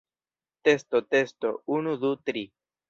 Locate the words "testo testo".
0.69-1.55